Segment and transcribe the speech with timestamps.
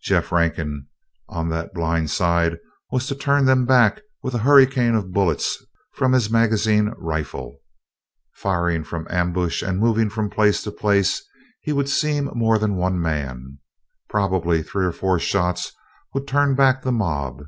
[0.00, 0.86] Jeff Rankin
[1.28, 2.56] on that blind side
[2.92, 5.58] was to turn them back with a hurricane of bullets
[5.94, 7.56] from his magazine rifle.
[8.34, 11.24] Firing from ambush and moving from place to place,
[11.62, 13.58] he would seem more than one man.
[14.08, 15.72] Probably three or four shots
[16.14, 17.42] would turn back the mob.